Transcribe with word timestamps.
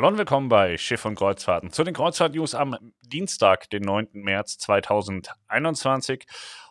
Hallo 0.00 0.08
und 0.08 0.16
willkommen 0.16 0.48
bei 0.48 0.78
Schiff 0.78 1.04
und 1.04 1.16
Kreuzfahrten. 1.16 1.72
Zu 1.72 1.84
den 1.84 1.92
Kreuzfahrt-News 1.92 2.54
am 2.54 2.74
Dienstag, 3.02 3.68
den 3.68 3.82
9. 3.82 4.08
März 4.14 4.56
2021. 4.56 6.24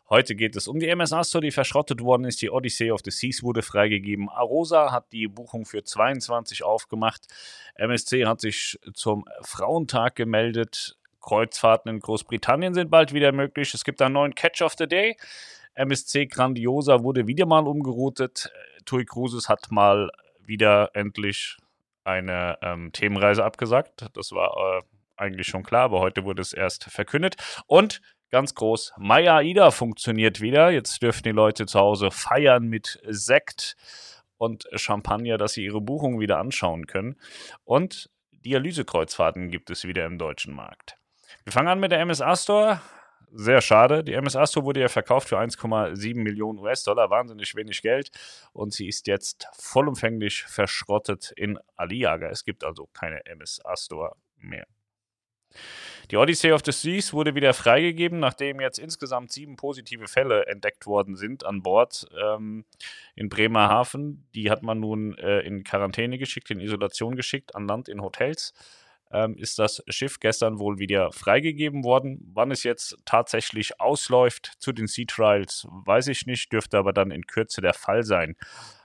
Heute 0.10 0.36
geht 0.36 0.56
es 0.56 0.68
um 0.68 0.80
die 0.80 0.88
MS 0.88 1.14
Astor, 1.14 1.40
die 1.40 1.52
verschrottet 1.52 2.02
worden 2.02 2.24
ist. 2.26 2.42
Die 2.42 2.50
Odyssey 2.50 2.90
of 2.90 3.02
the 3.06 3.12
Seas 3.12 3.44
wurde 3.44 3.62
freigegeben. 3.62 4.30
Arosa 4.30 4.92
hat 4.92 5.12
die 5.12 5.28
Buchung 5.28 5.68
für 5.68 5.84
22 5.84 6.64
aufgemacht. 6.64 7.28
MSC 7.76 8.26
hat 8.26 8.42
sich 8.42 8.80
zum 8.96 9.26
Frauentag 9.42 10.16
gemeldet. 10.16 10.98
Kreuzfahrten 11.22 11.92
in 11.92 12.00
Großbritannien 12.00 12.74
sind 12.74 12.90
bald 12.90 13.14
wieder 13.14 13.32
möglich. 13.32 13.76
Es 13.76 13.84
gibt 13.84 14.02
einen 14.02 14.16
neuen 14.16 14.34
Catch 14.34 14.64
of 14.64 14.74
the 14.76 14.88
Day. 14.88 15.18
MSC 15.76 16.26
Grandiosa 16.26 17.04
wurde 17.04 17.28
wieder 17.28 17.46
mal 17.46 17.68
umgeroutet. 17.68 18.52
TUI 18.86 19.06
Cruises 19.06 19.50
hat 19.50 19.68
mal 19.70 20.10
wieder 20.40 20.90
endlich 20.96 21.58
eine 22.10 22.58
ähm, 22.62 22.92
Themenreise 22.92 23.44
abgesagt. 23.44 24.08
Das 24.14 24.32
war 24.32 24.56
äh, 24.58 24.82
eigentlich 25.16 25.48
schon 25.48 25.64
klar, 25.64 25.84
aber 25.84 26.00
heute 26.00 26.24
wurde 26.24 26.42
es 26.42 26.54
erst 26.54 26.86
verkündet. 26.86 27.36
Und 27.68 28.02
ganz 28.32 28.56
groß, 28.56 28.94
Maya 28.98 29.42
Ida 29.42 29.72
funktioniert 29.72 30.42
wieder. 30.42 30.72
Jetzt 30.72 31.02
dürfen 31.02 31.24
die 31.24 31.32
Leute 31.32 31.66
zu 31.66 31.80
Hause 31.80 32.12
feiern 32.12 32.68
mit 32.68 33.00
Sekt 33.08 33.76
und 34.38 34.66
Champagner, 34.76 35.38
dass 35.38 35.54
sie 35.54 35.66
ihre 35.66 35.82
Buchung 35.82 36.20
wieder 36.20 36.40
anschauen 36.40 36.88
können. 36.88 37.20
Und 37.64 38.10
Dialysekreuzfahrten 38.32 39.50
gibt 39.50 39.70
es 39.70 39.84
wieder 39.84 40.06
im 40.06 40.18
deutschen 40.18 40.54
Markt. 40.54 40.96
Wir 41.44 41.54
fangen 41.54 41.68
an 41.68 41.80
mit 41.80 41.92
der 41.92 42.06
MSA 42.06 42.36
Store 42.36 42.82
sehr 43.34 43.62
schade. 43.62 44.04
Die 44.04 44.14
MS 44.14 44.36
Astro 44.36 44.64
wurde 44.64 44.82
ja 44.82 44.88
verkauft 44.88 45.30
für 45.30 45.40
1,7 45.40 46.16
Millionen 46.16 46.60
US-Dollar, 46.60 47.10
wahnsinnig 47.10 47.56
wenig 47.56 47.82
Geld. 47.82 48.12
Und 48.54 48.74
sie 48.74 48.88
ist 48.88 49.08
jetzt 49.08 49.48
vollumfänglich 49.54 50.44
verschrottet 50.44 51.32
in 51.36 51.60
Aliaga. 51.76 52.30
Es 52.30 52.44
gibt 52.44 52.64
also 52.64 52.88
keine 52.94 53.26
MS 53.26 53.62
Astro 53.64 54.16
mehr. 54.38 54.66
Die 56.12 56.18
Odyssey 56.18 56.52
of 56.52 56.62
the 56.66 56.72
Seas 56.72 57.14
wurde 57.14 57.36
wieder 57.36 57.54
freigegeben, 57.54 58.20
nachdem 58.20 58.60
jetzt 58.62 58.80
insgesamt 58.80 59.32
sieben 59.32 59.58
positive 59.58 60.08
Fälle 60.08 60.48
entdeckt 60.48 60.88
worden 60.88 61.16
sind 61.16 61.46
an 61.46 61.62
Bord 61.62 62.08
ähm, 62.20 62.66
in 63.16 63.30
Bremerhaven. 63.30 64.28
Die 64.34 64.50
hat 64.50 64.64
man 64.64 64.80
nun 64.80 65.16
äh, 65.20 65.42
in 65.42 65.64
Quarantäne 65.64 66.18
geschickt, 66.18 66.50
in 66.50 66.60
Isolation 66.60 67.16
geschickt, 67.16 67.54
an 67.56 67.68
Land 67.68 67.90
in 67.90 68.02
Hotels 68.02 68.54
ähm, 69.12 69.36
ist 69.38 69.60
das 69.60 69.84
Schiff 69.88 70.20
gestern 70.20 70.60
wohl 70.60 70.80
wieder 70.80 71.12
freigegeben 71.12 71.84
worden. 71.84 72.32
Wann 72.34 72.52
es 72.52 72.64
jetzt 72.64 72.98
tatsächlich 73.06 73.80
ausläuft 73.80 74.54
zu 74.60 74.72
den 74.72 74.88
Sea 74.88 75.06
Trials, 75.08 75.68
weiß 75.70 76.08
ich 76.08 76.26
nicht, 76.26 76.52
dürfte 76.52 76.78
aber 76.78 76.94
dann 76.94 77.12
in 77.12 77.26
Kürze 77.26 77.62
der 77.62 77.74
Fall 77.74 78.04
sein. 78.04 78.36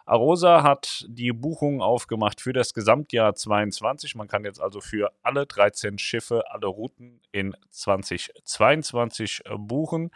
Arosa 0.06 0.62
hat 0.62 1.06
die 1.08 1.32
Buchung 1.32 1.80
aufgemacht 1.80 2.42
für 2.42 2.52
das 2.52 2.74
Gesamtjahr 2.74 3.34
22. 3.34 4.14
Man 4.16 4.28
kann 4.28 4.44
jetzt 4.44 4.60
also 4.60 4.82
für 4.82 5.12
alle 5.22 5.46
13 5.46 5.96
Schiffe, 5.96 6.44
alle 6.50 6.66
Routen 6.66 7.22
in 7.32 7.56
2022 7.70 9.42
äh, 9.46 9.56
buchen. 9.56 10.10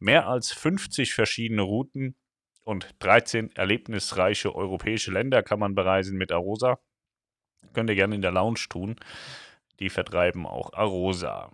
Mehr 0.00 0.26
als 0.26 0.52
50 0.52 1.14
verschiedene 1.14 1.62
Routen 1.62 2.16
und 2.64 2.88
13 2.98 3.54
erlebnisreiche 3.54 4.54
europäische 4.54 5.12
Länder 5.12 5.44
kann 5.44 5.60
man 5.60 5.76
bereisen 5.76 6.18
mit 6.18 6.32
Arosa. 6.32 6.80
Könnt 7.74 7.90
ihr 7.90 7.96
gerne 7.96 8.16
in 8.16 8.22
der 8.22 8.32
Lounge 8.32 8.66
tun. 8.68 8.96
Die 9.80 9.90
vertreiben 9.90 10.46
auch 10.46 10.72
Arosa. 10.72 11.50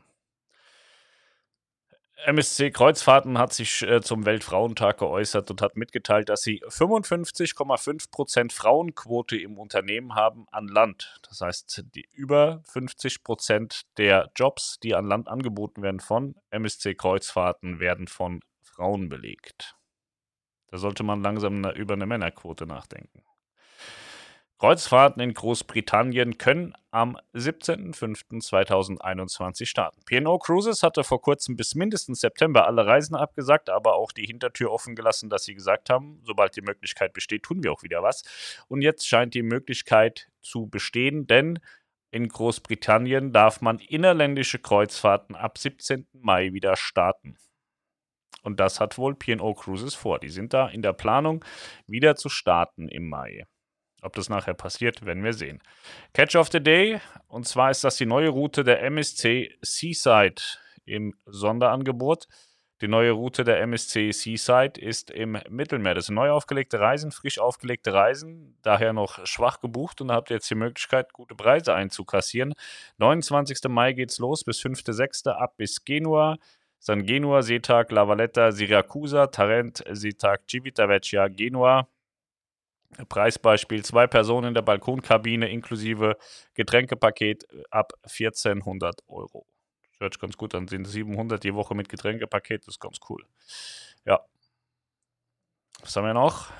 MSC 2.26 2.70
Kreuzfahrten 2.70 3.36
hat 3.38 3.52
sich 3.52 3.82
äh, 3.82 4.00
zum 4.00 4.24
Weltfrauentag 4.24 4.98
geäußert 4.98 5.50
und 5.50 5.60
hat 5.60 5.76
mitgeteilt, 5.76 6.30
dass 6.30 6.40
sie 6.42 6.62
55,5% 6.64 8.52
Frauenquote 8.52 9.36
im 9.36 9.58
Unternehmen 9.58 10.14
haben 10.14 10.46
an 10.50 10.66
Land. 10.66 11.20
Das 11.28 11.42
heißt, 11.42 11.84
über 12.12 12.62
50% 12.72 13.82
der 13.98 14.30
Jobs, 14.36 14.78
die 14.82 14.94
an 14.94 15.06
Land 15.06 15.28
angeboten 15.28 15.82
werden 15.82 16.00
von 16.00 16.36
MSC 16.50 16.94
Kreuzfahrten, 16.94 17.78
werden 17.78 18.06
von 18.06 18.40
Frauen 18.62 19.08
belegt. 19.10 19.76
Da 20.68 20.78
sollte 20.78 21.02
man 21.02 21.22
langsam 21.22 21.64
über 21.72 21.94
eine 21.94 22.06
Männerquote 22.06 22.66
nachdenken. 22.66 23.22
Kreuzfahrten 24.58 25.20
in 25.20 25.34
Großbritannien 25.34 26.38
können 26.38 26.74
am 26.92 27.18
17.05.2021 27.34 29.66
starten. 29.66 30.00
P&O 30.04 30.38
Cruises 30.38 30.84
hatte 30.84 31.02
vor 31.02 31.20
kurzem 31.20 31.56
bis 31.56 31.74
mindestens 31.74 32.20
September 32.20 32.64
alle 32.66 32.86
Reisen 32.86 33.16
abgesagt, 33.16 33.68
aber 33.68 33.96
auch 33.96 34.12
die 34.12 34.26
Hintertür 34.26 34.70
offen 34.70 34.94
gelassen, 34.94 35.28
dass 35.28 35.42
sie 35.44 35.54
gesagt 35.54 35.90
haben, 35.90 36.20
sobald 36.22 36.54
die 36.54 36.62
Möglichkeit 36.62 37.12
besteht, 37.12 37.42
tun 37.42 37.64
wir 37.64 37.72
auch 37.72 37.82
wieder 37.82 38.04
was. 38.04 38.22
Und 38.68 38.82
jetzt 38.82 39.08
scheint 39.08 39.34
die 39.34 39.42
Möglichkeit 39.42 40.28
zu 40.40 40.68
bestehen, 40.68 41.26
denn 41.26 41.58
in 42.12 42.28
Großbritannien 42.28 43.32
darf 43.32 43.60
man 43.60 43.80
innerländische 43.80 44.60
Kreuzfahrten 44.60 45.34
ab 45.34 45.58
17. 45.58 46.06
Mai 46.12 46.52
wieder 46.52 46.76
starten. 46.76 47.36
Und 48.44 48.60
das 48.60 48.78
hat 48.78 48.98
wohl 48.98 49.16
P&O 49.16 49.54
Cruises 49.54 49.96
vor. 49.96 50.20
Die 50.20 50.28
sind 50.28 50.54
da 50.54 50.68
in 50.68 50.82
der 50.82 50.92
Planung, 50.92 51.44
wieder 51.88 52.14
zu 52.14 52.28
starten 52.28 52.88
im 52.88 53.08
Mai. 53.08 53.46
Ob 54.04 54.12
das 54.12 54.28
nachher 54.28 54.54
passiert, 54.54 55.06
werden 55.06 55.24
wir 55.24 55.32
sehen. 55.32 55.62
Catch 56.12 56.36
of 56.36 56.50
the 56.52 56.62
Day, 56.62 57.00
und 57.26 57.48
zwar 57.48 57.70
ist 57.70 57.84
das 57.84 57.96
die 57.96 58.04
neue 58.04 58.28
Route 58.28 58.62
der 58.62 58.82
MSC 58.82 59.56
Seaside 59.62 60.42
im 60.84 61.14
Sonderangebot. 61.24 62.26
Die 62.82 62.88
neue 62.88 63.12
Route 63.12 63.44
der 63.44 63.62
MSC 63.62 64.12
Seaside 64.12 64.78
ist 64.78 65.10
im 65.10 65.38
Mittelmeer. 65.48 65.94
Das 65.94 66.06
sind 66.06 66.16
neu 66.16 66.30
aufgelegte 66.30 66.80
Reisen, 66.80 67.12
frisch 67.12 67.38
aufgelegte 67.38 67.94
Reisen, 67.94 68.58
daher 68.60 68.92
noch 68.92 69.24
schwach 69.24 69.60
gebucht 69.60 70.02
und 70.02 70.08
da 70.08 70.14
habt 70.14 70.30
ihr 70.30 70.36
jetzt 70.36 70.50
die 70.50 70.54
Möglichkeit, 70.54 71.14
gute 71.14 71.34
Preise 71.34 71.72
einzukassieren. 71.72 72.52
29. 72.98 73.70
Mai 73.70 73.94
geht's 73.94 74.18
los 74.18 74.44
bis 74.44 74.60
5.6. 74.60 75.30
ab 75.30 75.56
bis 75.56 75.82
Genua. 75.84 76.36
San 76.78 77.06
Genua, 77.06 77.40
Seetag, 77.40 77.90
La 77.90 78.06
Valletta, 78.06 78.52
Siracusa, 78.52 79.28
Tarent, 79.28 79.82
Seetag, 79.90 80.42
Civitavecchia, 80.46 81.28
Genua. 81.28 81.88
Preisbeispiel: 83.08 83.84
zwei 83.84 84.06
Personen 84.06 84.48
in 84.48 84.54
der 84.54 84.62
Balkonkabine 84.62 85.48
inklusive 85.48 86.16
Getränkepaket 86.54 87.44
äh, 87.52 87.62
ab 87.70 87.92
1400 88.02 89.02
Euro. 89.08 89.46
Das 89.90 90.00
hört 90.00 90.14
sich 90.14 90.20
ganz 90.20 90.36
gut 90.36 90.54
an. 90.54 90.68
Sind 90.68 90.86
700 90.86 91.42
die 91.42 91.54
Woche 91.54 91.74
mit 91.74 91.88
Getränkepaket, 91.88 92.62
das 92.66 92.74
ist 92.74 92.80
ganz 92.80 92.98
cool. 93.08 93.24
Ja. 94.04 94.20
Was 95.80 95.96
haben 95.96 96.06
wir 96.06 96.14
noch? 96.14 96.50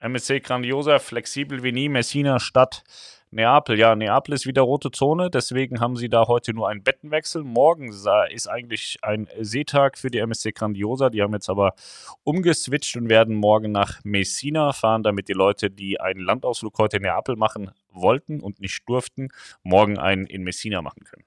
MSC 0.00 0.40
Grandiosa, 0.40 0.98
flexibel 1.00 1.62
wie 1.62 1.72
nie, 1.72 1.88
Messina 1.88 2.38
Stadt 2.38 2.84
Neapel. 3.30 3.78
Ja, 3.78 3.94
Neapel 3.94 4.32
ist 4.34 4.46
wieder 4.46 4.62
rote 4.62 4.90
Zone, 4.90 5.28
deswegen 5.28 5.80
haben 5.80 5.96
sie 5.96 6.08
da 6.08 6.28
heute 6.28 6.54
nur 6.54 6.68
einen 6.68 6.82
Bettenwechsel. 6.82 7.42
Morgen 7.42 7.90
ist 7.90 8.46
eigentlich 8.46 8.98
ein 9.02 9.28
Seetag 9.40 9.98
für 9.98 10.10
die 10.10 10.18
MSC 10.18 10.52
Grandiosa. 10.52 11.10
Die 11.10 11.20
haben 11.20 11.34
jetzt 11.34 11.50
aber 11.50 11.74
umgeswitcht 12.22 12.96
und 12.96 13.08
werden 13.08 13.34
morgen 13.34 13.72
nach 13.72 14.00
Messina 14.04 14.72
fahren, 14.72 15.02
damit 15.02 15.28
die 15.28 15.34
Leute, 15.34 15.70
die 15.70 16.00
einen 16.00 16.20
Landausflug 16.20 16.78
heute 16.78 16.98
in 16.98 17.02
Neapel 17.02 17.36
machen 17.36 17.72
wollten 17.90 18.40
und 18.40 18.60
nicht 18.60 18.88
durften, 18.88 19.28
morgen 19.62 19.98
einen 19.98 20.26
in 20.26 20.44
Messina 20.44 20.80
machen 20.80 21.04
können. 21.04 21.24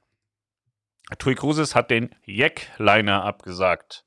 TUI 1.20 1.36
Cruises 1.36 1.76
hat 1.76 1.92
den 1.92 2.16
Jackliner 2.26 3.26
abgesagt. 3.26 4.06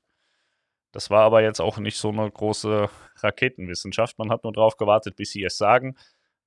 Das 0.95 1.09
war 1.09 1.23
aber 1.23 1.41
jetzt 1.41 1.59
auch 1.59 1.77
nicht 1.77 1.97
so 1.97 2.07
eine 2.07 2.31
große 2.31 2.89
Raketenwissenschaft. 3.17 4.17
Man 4.17 4.31
hat 4.31 4.45
nur 4.45 4.53
darauf 4.53 4.77
gewartet, 4.77 5.17
bis 5.17 5.31
sie 5.31 5.43
es 5.43 5.57
sagen. 5.57 5.97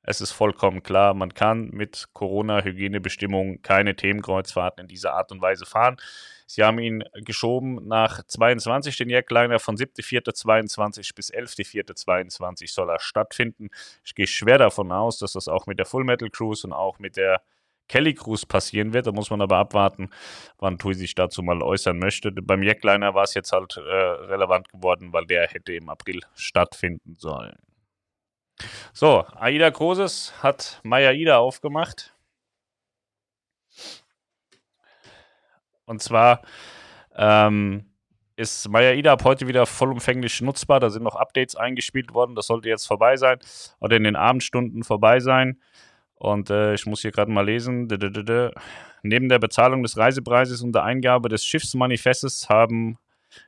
Es 0.02 0.22
ist 0.22 0.32
vollkommen 0.32 0.82
klar, 0.82 1.12
man 1.12 1.34
kann 1.34 1.68
mit 1.68 2.06
Corona-Hygienebestimmungen 2.14 3.60
keine 3.60 3.94
Themenkreuzfahrten 3.94 4.84
in 4.84 4.88
dieser 4.88 5.12
Art 5.12 5.32
und 5.32 5.42
Weise 5.42 5.66
fahren. 5.66 5.98
Sie 6.46 6.62
haben 6.64 6.78
ihn 6.78 7.04
geschoben 7.26 7.86
nach 7.86 8.22
22, 8.22 8.96
den 8.96 9.10
Jackliner 9.10 9.58
von 9.58 9.76
7.4.22 9.76 11.14
bis 11.14 11.30
11.4.22 11.30 12.72
soll 12.72 12.88
er 12.88 13.00
stattfinden. 13.00 13.68
Ich 14.02 14.14
gehe 14.14 14.26
schwer 14.26 14.56
davon 14.56 14.92
aus, 14.92 15.18
dass 15.18 15.34
das 15.34 15.48
auch 15.48 15.66
mit 15.66 15.78
der 15.78 15.84
Full 15.84 16.04
Metal 16.04 16.30
Cruise 16.30 16.66
und 16.66 16.72
auch 16.72 16.98
mit 16.98 17.18
der 17.18 17.42
Kelly 17.88 18.14
Cruise 18.14 18.46
passieren 18.46 18.92
wird. 18.92 19.06
Da 19.06 19.12
muss 19.12 19.30
man 19.30 19.40
aber 19.40 19.56
abwarten, 19.56 20.10
wann 20.58 20.78
Tui 20.78 20.94
sich 20.94 21.14
dazu 21.14 21.42
mal 21.42 21.62
äußern 21.62 21.98
möchte. 21.98 22.30
Beim 22.30 22.62
Jackliner 22.62 23.14
war 23.14 23.24
es 23.24 23.34
jetzt 23.34 23.52
halt 23.52 23.76
äh, 23.76 23.80
relevant 23.80 24.68
geworden, 24.68 25.12
weil 25.12 25.26
der 25.26 25.48
hätte 25.48 25.72
im 25.72 25.88
April 25.88 26.20
stattfinden 26.34 27.16
sollen. 27.16 27.56
So, 28.92 29.24
Aida 29.36 29.70
Großes 29.70 30.42
hat 30.42 30.80
Maya 30.82 31.12
Ida 31.12 31.38
aufgemacht. 31.38 32.14
Und 35.84 36.02
zwar 36.02 36.42
ähm, 37.16 37.86
ist 38.36 38.68
Maya 38.68 38.92
Ida 38.92 39.12
ab 39.12 39.24
heute 39.24 39.48
wieder 39.48 39.64
vollumfänglich 39.64 40.40
nutzbar. 40.40 40.80
Da 40.80 40.90
sind 40.90 41.02
noch 41.02 41.16
Updates 41.16 41.56
eingespielt 41.56 42.14
worden. 42.14 42.34
Das 42.34 42.46
sollte 42.46 42.68
jetzt 42.68 42.86
vorbei 42.86 43.16
sein 43.16 43.38
oder 43.80 43.96
in 43.96 44.04
den 44.04 44.16
Abendstunden 44.16 44.84
vorbei 44.84 45.20
sein. 45.20 45.60
Und 46.18 46.50
äh, 46.50 46.74
ich 46.74 46.86
muss 46.86 47.02
hier 47.02 47.12
gerade 47.12 47.30
mal 47.30 47.44
lesen. 47.44 47.88
Neben 49.02 49.28
der 49.28 49.38
Bezahlung 49.38 49.82
des 49.82 49.96
Reisepreises 49.96 50.62
und 50.62 50.72
der 50.72 50.84
Eingabe 50.84 51.28
des 51.28 51.44
Schiffsmanifestes 51.44 52.48
haben 52.48 52.98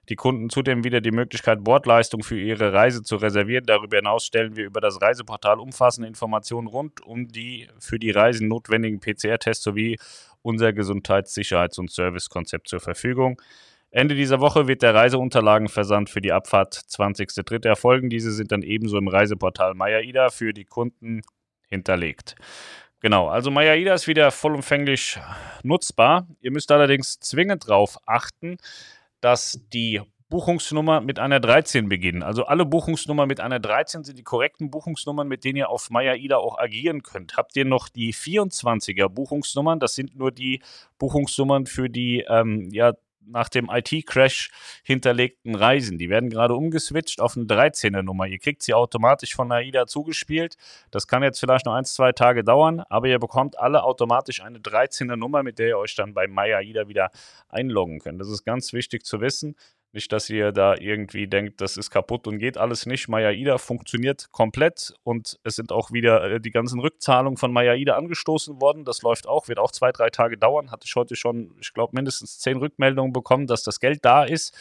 die 0.08 0.16
Kunden 0.16 0.50
zudem 0.50 0.84
wieder 0.84 1.00
die 1.00 1.10
Möglichkeit, 1.10 1.64
Bordleistung 1.64 2.22
für 2.22 2.38
ihre 2.38 2.72
Reise 2.72 3.02
zu 3.02 3.16
reservieren. 3.16 3.64
Darüber 3.66 3.96
hinaus 3.96 4.24
stellen 4.24 4.56
wir 4.56 4.66
über 4.66 4.80
das 4.80 5.00
Reiseportal 5.00 5.58
umfassende 5.58 6.08
Informationen 6.08 6.66
rund 6.66 7.00
um 7.00 7.28
die 7.28 7.68
für 7.78 7.98
die 7.98 8.10
Reisen 8.10 8.48
notwendigen 8.48 9.00
PCR-Tests 9.00 9.64
sowie 9.64 9.96
unser 10.42 10.72
Gesundheits-, 10.72 11.34
Sicherheits- 11.34 11.78
und 11.78 11.90
Servicekonzept 11.90 12.68
zur 12.68 12.80
Verfügung. 12.80 13.40
Ende 13.90 14.14
dieser 14.14 14.40
Woche 14.40 14.68
wird 14.68 14.82
der 14.82 14.94
Reiseunterlagenversand 14.94 16.10
für 16.10 16.20
die 16.20 16.32
Abfahrt 16.32 16.74
20.03. 16.74 17.66
erfolgen. 17.66 18.08
Diese 18.08 18.30
sind 18.30 18.52
dann 18.52 18.62
ebenso 18.62 18.98
im 18.98 19.08
Reiseportal 19.08 19.74
MyAida 19.74 20.30
für 20.30 20.52
die 20.52 20.64
Kunden 20.64 21.22
hinterlegt. 21.70 22.34
Genau, 23.00 23.28
also 23.28 23.50
MyAida 23.50 23.94
ist 23.94 24.06
wieder 24.06 24.30
vollumfänglich 24.30 25.18
nutzbar. 25.62 26.26
Ihr 26.40 26.50
müsst 26.50 26.70
allerdings 26.70 27.18
zwingend 27.18 27.66
darauf 27.68 27.96
achten, 28.06 28.58
dass 29.22 29.60
die 29.72 30.02
Buchungsnummer 30.28 31.00
mit 31.00 31.18
einer 31.18 31.40
13 31.40 31.88
beginnen. 31.88 32.22
Also 32.22 32.44
alle 32.44 32.64
Buchungsnummern 32.64 33.26
mit 33.26 33.40
einer 33.40 33.58
13 33.58 34.04
sind 34.04 34.16
die 34.16 34.22
korrekten 34.22 34.70
Buchungsnummern, 34.70 35.26
mit 35.26 35.44
denen 35.44 35.56
ihr 35.56 35.70
auf 35.70 35.90
MyAida 35.90 36.36
auch 36.36 36.58
agieren 36.58 37.02
könnt. 37.02 37.36
Habt 37.36 37.56
ihr 37.56 37.64
noch 37.64 37.88
die 37.88 38.14
24er 38.14 39.08
Buchungsnummern? 39.08 39.80
Das 39.80 39.94
sind 39.94 40.16
nur 40.16 40.30
die 40.30 40.62
Buchungsnummern 40.98 41.66
für 41.66 41.90
die 41.90 42.24
ähm, 42.28 42.68
ja, 42.70 42.92
nach 43.26 43.48
dem 43.48 43.68
IT-Crash 43.70 44.50
hinterlegten 44.82 45.54
Reisen. 45.54 45.98
Die 45.98 46.08
werden 46.08 46.30
gerade 46.30 46.54
umgeswitcht 46.54 47.20
auf 47.20 47.36
eine 47.36 47.46
13er 47.46 48.02
Nummer. 48.02 48.26
Ihr 48.26 48.38
kriegt 48.38 48.62
sie 48.62 48.74
automatisch 48.74 49.34
von 49.34 49.50
AIDA 49.52 49.86
zugespielt. 49.86 50.56
Das 50.90 51.06
kann 51.06 51.22
jetzt 51.22 51.40
vielleicht 51.40 51.66
noch 51.66 51.74
ein, 51.74 51.84
zwei 51.84 52.12
Tage 52.12 52.44
dauern, 52.44 52.80
aber 52.88 53.08
ihr 53.08 53.18
bekommt 53.18 53.58
alle 53.58 53.82
automatisch 53.82 54.42
eine 54.42 54.58
13er 54.58 55.16
Nummer, 55.16 55.42
mit 55.42 55.58
der 55.58 55.68
ihr 55.68 55.78
euch 55.78 55.94
dann 55.94 56.14
bei 56.14 56.26
MyAIDA 56.26 56.88
wieder 56.88 57.10
einloggen 57.48 58.00
könnt. 58.00 58.20
Das 58.20 58.28
ist 58.28 58.44
ganz 58.44 58.72
wichtig 58.72 59.04
zu 59.04 59.20
wissen. 59.20 59.56
Nicht, 59.92 60.12
dass 60.12 60.30
ihr 60.30 60.52
da 60.52 60.76
irgendwie 60.76 61.26
denkt, 61.26 61.60
das 61.60 61.76
ist 61.76 61.90
kaputt 61.90 62.28
und 62.28 62.38
geht 62.38 62.56
alles 62.56 62.86
nicht. 62.86 63.08
MyAIDA 63.08 63.58
funktioniert 63.58 64.30
komplett 64.30 64.94
und 65.02 65.40
es 65.42 65.56
sind 65.56 65.72
auch 65.72 65.90
wieder 65.90 66.22
äh, 66.30 66.40
die 66.40 66.52
ganzen 66.52 66.78
Rückzahlungen 66.78 67.36
von 67.36 67.52
MyAIDA 67.52 67.96
angestoßen 67.96 68.60
worden. 68.60 68.84
Das 68.84 69.02
läuft 69.02 69.26
auch, 69.26 69.48
wird 69.48 69.58
auch 69.58 69.72
zwei, 69.72 69.90
drei 69.90 70.10
Tage 70.10 70.38
dauern. 70.38 70.70
Hatte 70.70 70.86
ich 70.86 70.94
heute 70.94 71.16
schon, 71.16 71.56
ich 71.60 71.74
glaube, 71.74 71.96
mindestens 71.96 72.38
zehn 72.38 72.58
Rückmeldungen 72.58 73.12
bekommen, 73.12 73.48
dass 73.48 73.64
das 73.64 73.80
Geld 73.80 74.04
da 74.04 74.22
ist. 74.22 74.56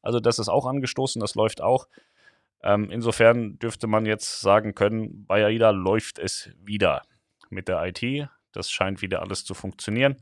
Also 0.00 0.18
das 0.18 0.38
ist 0.38 0.48
auch 0.48 0.64
angestoßen, 0.64 1.20
das 1.20 1.34
läuft 1.34 1.60
auch. 1.60 1.86
Ähm, 2.62 2.90
insofern 2.90 3.58
dürfte 3.58 3.86
man 3.86 4.06
jetzt 4.06 4.40
sagen 4.40 4.74
können, 4.74 5.26
bei 5.26 5.44
AIDA 5.44 5.70
läuft 5.70 6.18
es 6.18 6.50
wieder 6.56 7.02
mit 7.50 7.68
der 7.68 7.84
IT. 7.84 8.28
Das 8.52 8.70
scheint 8.70 9.02
wieder 9.02 9.20
alles 9.20 9.44
zu 9.44 9.52
funktionieren. 9.52 10.16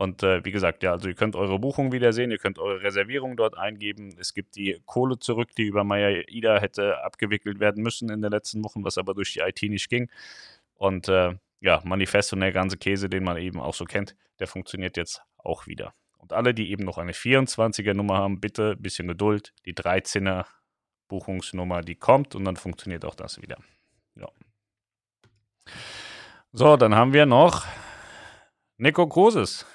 Und 0.00 0.22
äh, 0.22 0.42
wie 0.46 0.50
gesagt, 0.50 0.82
ja, 0.82 0.92
also 0.92 1.08
ihr 1.08 1.14
könnt 1.14 1.36
eure 1.36 1.58
Buchung 1.58 1.92
wieder 1.92 2.14
sehen, 2.14 2.30
ihr 2.30 2.38
könnt 2.38 2.58
eure 2.58 2.80
Reservierung 2.80 3.36
dort 3.36 3.58
eingeben. 3.58 4.16
Es 4.18 4.32
gibt 4.32 4.56
die 4.56 4.80
Kohle 4.86 5.18
zurück, 5.18 5.50
die 5.58 5.64
über 5.64 5.84
Maya 5.84 6.22
Ida 6.26 6.58
hätte 6.58 7.04
abgewickelt 7.04 7.60
werden 7.60 7.82
müssen 7.82 8.08
in 8.08 8.22
den 8.22 8.30
letzten 8.30 8.64
Wochen, 8.64 8.82
was 8.82 8.96
aber 8.96 9.12
durch 9.12 9.34
die 9.34 9.40
IT 9.40 9.60
nicht 9.60 9.90
ging. 9.90 10.10
Und 10.72 11.08
äh, 11.08 11.34
ja, 11.60 11.82
Manifest 11.84 12.32
und 12.32 12.40
der 12.40 12.50
ganze 12.50 12.78
Käse, 12.78 13.10
den 13.10 13.24
man 13.24 13.36
eben 13.36 13.60
auch 13.60 13.74
so 13.74 13.84
kennt, 13.84 14.16
der 14.38 14.46
funktioniert 14.46 14.96
jetzt 14.96 15.20
auch 15.36 15.66
wieder. 15.66 15.92
Und 16.16 16.32
alle, 16.32 16.54
die 16.54 16.70
eben 16.70 16.84
noch 16.84 16.96
eine 16.96 17.12
24er 17.12 17.92
Nummer 17.92 18.16
haben, 18.16 18.40
bitte 18.40 18.76
ein 18.78 18.82
bisschen 18.82 19.06
Geduld. 19.06 19.52
Die 19.66 19.74
13er 19.74 20.46
Buchungsnummer, 21.08 21.82
die 21.82 21.96
kommt 21.96 22.34
und 22.34 22.46
dann 22.46 22.56
funktioniert 22.56 23.04
auch 23.04 23.16
das 23.16 23.42
wieder. 23.42 23.58
Ja. 24.14 24.28
So, 26.52 26.78
dann 26.78 26.94
haben 26.94 27.12
wir 27.12 27.26
noch 27.26 27.66
Nico 28.78 29.06
Cruises 29.06 29.66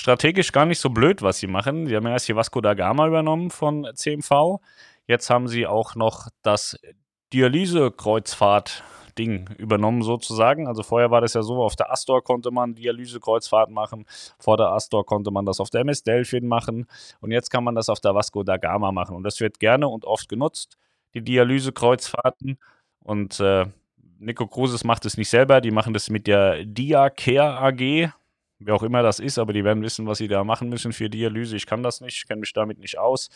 strategisch 0.00 0.52
gar 0.52 0.64
nicht 0.64 0.78
so 0.78 0.88
blöd, 0.88 1.20
was 1.22 1.38
sie 1.38 1.46
machen. 1.46 1.86
Sie 1.86 1.94
haben 1.94 2.06
ja 2.06 2.12
erst 2.12 2.28
die 2.28 2.34
Vasco 2.34 2.60
da 2.60 2.74
Gama 2.74 3.06
übernommen 3.06 3.50
von 3.50 3.86
CMV. 3.94 4.60
Jetzt 5.06 5.28
haben 5.28 5.46
sie 5.46 5.66
auch 5.66 5.94
noch 5.94 6.28
das 6.42 6.78
Dialyse-Kreuzfahrt 7.32 8.82
Ding 9.18 9.50
übernommen 9.58 10.02
sozusagen. 10.02 10.66
Also 10.66 10.82
vorher 10.82 11.10
war 11.10 11.20
das 11.20 11.34
ja 11.34 11.42
so, 11.42 11.62
auf 11.62 11.76
der 11.76 11.92
Astor 11.92 12.22
konnte 12.22 12.50
man 12.50 12.74
Dialyse-Kreuzfahrt 12.74 13.70
machen, 13.70 14.06
vor 14.38 14.56
der 14.56 14.68
Astor 14.68 15.04
konnte 15.04 15.30
man 15.30 15.44
das 15.44 15.60
auf 15.60 15.68
der 15.68 15.82
MS 15.82 16.02
Delphin 16.04 16.46
machen 16.46 16.86
und 17.20 17.30
jetzt 17.30 17.50
kann 17.50 17.64
man 17.64 17.74
das 17.74 17.88
auf 17.88 18.00
der 18.00 18.14
Vasco 18.14 18.42
da 18.42 18.56
Gama 18.56 18.92
machen 18.92 19.16
und 19.16 19.24
das 19.24 19.40
wird 19.40 19.60
gerne 19.60 19.88
und 19.88 20.04
oft 20.04 20.28
genutzt, 20.28 20.78
die 21.12 21.22
Dialyse-Kreuzfahrten 21.22 22.58
und 23.00 23.40
äh, 23.40 23.66
Nico 24.18 24.46
Cruises 24.46 24.84
macht 24.84 25.04
es 25.06 25.16
nicht 25.16 25.28
selber, 25.28 25.60
die 25.60 25.72
machen 25.72 25.92
das 25.92 26.08
mit 26.08 26.26
der 26.26 26.64
Diacare 26.64 27.58
AG 27.58 28.12
wer 28.60 28.74
auch 28.74 28.82
immer 28.82 29.02
das 29.02 29.18
ist, 29.18 29.38
aber 29.38 29.52
die 29.52 29.64
werden 29.64 29.82
wissen, 29.82 30.06
was 30.06 30.18
sie 30.18 30.28
da 30.28 30.44
machen 30.44 30.68
müssen 30.68 30.92
für 30.92 31.10
Dialyse. 31.10 31.56
Ich 31.56 31.66
kann 31.66 31.82
das 31.82 32.00
nicht, 32.00 32.28
kenne 32.28 32.40
mich 32.40 32.52
damit 32.52 32.78
nicht 32.78 32.98
aus. 32.98 33.28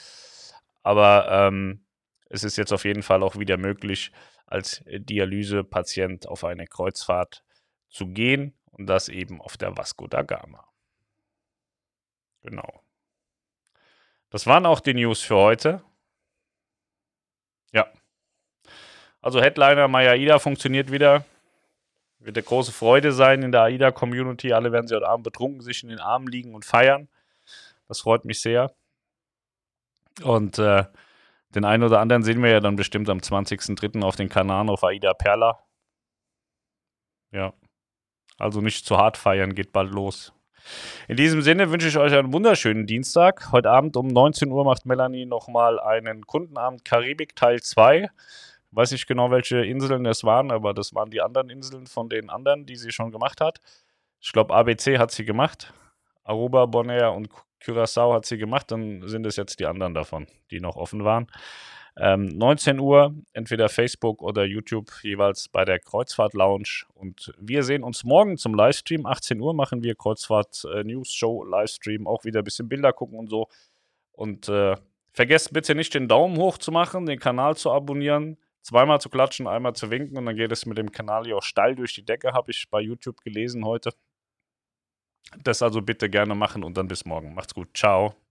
Aber 0.82 1.26
ähm, 1.30 1.84
es 2.28 2.44
ist 2.44 2.56
jetzt 2.56 2.72
auf 2.72 2.84
jeden 2.84 3.02
Fall 3.02 3.22
auch 3.22 3.38
wieder 3.38 3.56
möglich, 3.56 4.12
als 4.46 4.84
Dialysepatient 4.86 6.28
auf 6.28 6.44
eine 6.44 6.66
Kreuzfahrt 6.66 7.42
zu 7.88 8.08
gehen 8.08 8.54
und 8.70 8.86
das 8.86 9.08
eben 9.08 9.40
auf 9.40 9.56
der 9.56 9.76
Vasco 9.76 10.06
da 10.06 10.22
Gama. 10.22 10.68
Genau. 12.42 12.84
Das 14.30 14.46
waren 14.46 14.66
auch 14.66 14.80
die 14.80 14.94
News 14.94 15.20
für 15.20 15.36
heute. 15.36 15.82
Ja. 17.72 17.90
Also 19.22 19.40
Headliner 19.40 19.88
Maya 19.88 20.14
Ida 20.14 20.38
funktioniert 20.38 20.92
wieder. 20.92 21.24
Wird 22.24 22.38
eine 22.38 22.44
große 22.44 22.72
Freude 22.72 23.12
sein 23.12 23.42
in 23.42 23.52
der 23.52 23.64
AIDA-Community. 23.64 24.54
Alle 24.54 24.72
werden 24.72 24.88
sie 24.88 24.94
heute 24.94 25.06
Abend 25.06 25.24
betrunken 25.24 25.60
sich 25.60 25.82
in 25.82 25.90
den 25.90 26.00
Armen 26.00 26.26
liegen 26.26 26.54
und 26.54 26.64
feiern. 26.64 27.08
Das 27.86 28.00
freut 28.00 28.24
mich 28.24 28.40
sehr. 28.40 28.72
Und 30.22 30.58
äh, 30.58 30.84
den 31.54 31.66
einen 31.66 31.82
oder 31.82 32.00
anderen 32.00 32.22
sehen 32.22 32.42
wir 32.42 32.50
ja 32.50 32.60
dann 32.60 32.76
bestimmt 32.76 33.10
am 33.10 33.18
20.03. 33.18 34.02
auf 34.02 34.16
den 34.16 34.30
Kanaren 34.30 34.70
auf 34.70 34.82
AIDA 34.84 35.12
Perla. 35.12 35.58
Ja. 37.30 37.52
Also 38.38 38.62
nicht 38.62 38.86
zu 38.86 38.96
hart 38.96 39.18
feiern, 39.18 39.54
geht 39.54 39.72
bald 39.72 39.92
los. 39.92 40.32
In 41.08 41.18
diesem 41.18 41.42
Sinne 41.42 41.70
wünsche 41.70 41.88
ich 41.88 41.98
euch 41.98 42.14
einen 42.14 42.32
wunderschönen 42.32 42.86
Dienstag. 42.86 43.52
Heute 43.52 43.70
Abend 43.70 43.98
um 43.98 44.08
19 44.08 44.50
Uhr 44.50 44.64
macht 44.64 44.86
Melanie 44.86 45.26
nochmal 45.26 45.78
einen 45.78 46.26
Kundenabend 46.26 46.86
Karibik 46.86 47.36
Teil 47.36 47.60
2 47.60 48.08
weiß 48.74 48.92
nicht 48.92 49.06
genau, 49.06 49.30
welche 49.30 49.64
Inseln 49.64 50.06
es 50.06 50.24
waren, 50.24 50.50
aber 50.50 50.74
das 50.74 50.94
waren 50.94 51.10
die 51.10 51.20
anderen 51.20 51.50
Inseln 51.50 51.86
von 51.86 52.08
den 52.08 52.30
anderen, 52.30 52.66
die 52.66 52.76
sie 52.76 52.92
schon 52.92 53.10
gemacht 53.10 53.40
hat. 53.40 53.60
Ich 54.20 54.32
glaube, 54.32 54.54
ABC 54.54 54.98
hat 54.98 55.10
sie 55.10 55.24
gemacht. 55.24 55.72
Aruba, 56.24 56.66
Bonaire 56.66 57.12
und 57.12 57.28
Curaçao 57.62 58.14
hat 58.14 58.24
sie 58.24 58.38
gemacht. 58.38 58.70
Dann 58.70 59.06
sind 59.06 59.26
es 59.26 59.36
jetzt 59.36 59.60
die 59.60 59.66
anderen 59.66 59.94
davon, 59.94 60.26
die 60.50 60.60
noch 60.60 60.76
offen 60.76 61.04
waren. 61.04 61.26
Ähm, 61.96 62.26
19 62.26 62.80
Uhr, 62.80 63.14
entweder 63.34 63.68
Facebook 63.68 64.20
oder 64.20 64.44
YouTube, 64.44 64.90
jeweils 65.02 65.48
bei 65.48 65.64
der 65.64 65.78
Kreuzfahrt 65.78 66.34
Lounge. 66.34 66.84
Und 66.94 67.32
wir 67.38 67.62
sehen 67.62 67.84
uns 67.84 68.02
morgen 68.02 68.36
zum 68.36 68.54
Livestream. 68.54 69.06
18 69.06 69.40
Uhr 69.40 69.54
machen 69.54 69.82
wir 69.82 69.94
Kreuzfahrt 69.94 70.64
äh, 70.74 70.82
News 70.82 71.12
Show 71.12 71.44
Livestream. 71.44 72.06
Auch 72.06 72.24
wieder 72.24 72.40
ein 72.40 72.44
bisschen 72.44 72.68
Bilder 72.68 72.92
gucken 72.92 73.18
und 73.18 73.28
so. 73.30 73.48
Und 74.12 74.48
äh, 74.48 74.74
vergesst 75.12 75.52
bitte 75.52 75.74
nicht 75.74 75.94
den 75.94 76.08
Daumen 76.08 76.36
hoch 76.38 76.58
zu 76.58 76.72
machen, 76.72 77.06
den 77.06 77.20
Kanal 77.20 77.56
zu 77.56 77.70
abonnieren 77.70 78.38
zweimal 78.64 79.00
zu 79.00 79.10
klatschen, 79.10 79.46
einmal 79.46 79.74
zu 79.74 79.90
winken 79.90 80.16
und 80.18 80.26
dann 80.26 80.36
geht 80.36 80.50
es 80.50 80.66
mit 80.66 80.78
dem 80.78 80.90
Kanal 80.90 81.24
hier 81.24 81.36
auch 81.36 81.42
steil 81.42 81.76
durch 81.76 81.94
die 81.94 82.04
Decke, 82.04 82.32
habe 82.32 82.50
ich 82.50 82.68
bei 82.70 82.80
YouTube 82.80 83.20
gelesen 83.20 83.64
heute. 83.64 83.92
Das 85.42 85.62
also 85.62 85.82
bitte 85.82 86.10
gerne 86.10 86.34
machen 86.34 86.64
und 86.64 86.76
dann 86.76 86.88
bis 86.88 87.04
morgen. 87.04 87.34
Macht's 87.34 87.54
gut. 87.54 87.76
Ciao. 87.76 88.23